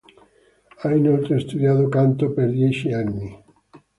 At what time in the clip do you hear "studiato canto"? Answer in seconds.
1.39-2.31